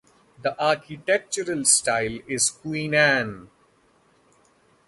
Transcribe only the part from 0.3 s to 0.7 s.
The